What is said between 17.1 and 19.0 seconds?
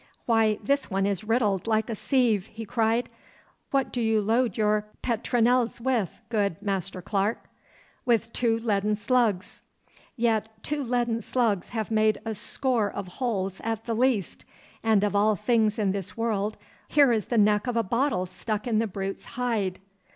is the neck of a bottle stuck in the